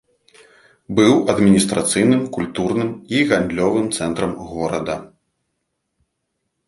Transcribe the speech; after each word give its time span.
Быў 0.99 1.11
адміністрацыйным, 1.33 2.23
культурным 2.37 2.89
і 3.17 3.21
гандлёвым 3.33 3.87
цэнтрам 3.99 4.33
горада. 4.55 4.95